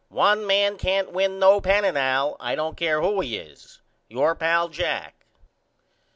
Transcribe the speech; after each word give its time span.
One 0.09 0.47
man 0.47 0.79
can't 0.79 1.11
win 1.11 1.37
no 1.37 1.61
pennant 1.61 1.95
Al 1.95 2.35
I 2.39 2.55
don't 2.55 2.75
care 2.75 3.01
who 3.01 3.19
he 3.21 3.37
is. 3.37 3.81
Your 4.09 4.33
pal, 4.33 4.67
JACK. 4.67 5.13